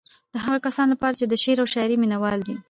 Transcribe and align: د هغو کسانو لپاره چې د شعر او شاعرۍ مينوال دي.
د 0.33 0.35
هغو 0.43 0.57
کسانو 0.65 0.91
لپاره 0.93 1.15
چې 1.19 1.25
د 1.27 1.33
شعر 1.43 1.57
او 1.61 1.67
شاعرۍ 1.73 1.95
مينوال 1.99 2.39
دي. 2.47 2.55